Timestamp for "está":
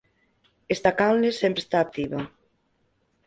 1.63-1.77